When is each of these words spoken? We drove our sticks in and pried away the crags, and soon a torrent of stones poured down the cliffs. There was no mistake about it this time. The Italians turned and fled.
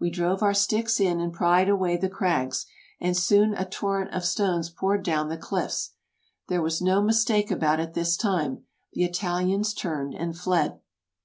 We 0.00 0.10
drove 0.10 0.42
our 0.42 0.52
sticks 0.52 0.98
in 0.98 1.20
and 1.20 1.32
pried 1.32 1.68
away 1.68 1.96
the 1.96 2.08
crags, 2.08 2.66
and 3.00 3.16
soon 3.16 3.54
a 3.54 3.64
torrent 3.64 4.12
of 4.12 4.24
stones 4.24 4.68
poured 4.68 5.04
down 5.04 5.28
the 5.28 5.38
cliffs. 5.38 5.92
There 6.48 6.60
was 6.60 6.82
no 6.82 7.00
mistake 7.00 7.52
about 7.52 7.78
it 7.78 7.94
this 7.94 8.16
time. 8.16 8.64
The 8.94 9.04
Italians 9.04 9.72
turned 9.72 10.12
and 10.14 10.36
fled. 10.36 10.80